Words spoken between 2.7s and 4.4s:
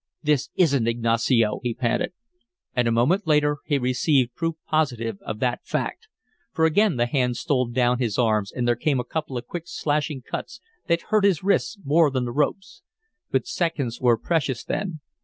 And a moment later he received